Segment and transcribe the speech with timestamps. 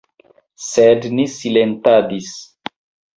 [0.67, 2.31] Sed ni silentadis.